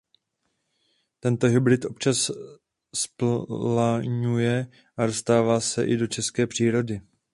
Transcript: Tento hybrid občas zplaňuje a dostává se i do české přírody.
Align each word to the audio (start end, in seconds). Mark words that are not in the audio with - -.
Tento 1.19 1.47
hybrid 1.47 1.85
občas 1.85 2.31
zplaňuje 2.95 4.67
a 4.97 5.05
dostává 5.05 5.59
se 5.59 5.85
i 5.85 5.97
do 5.97 6.07
české 6.07 6.47
přírody. 6.47 7.01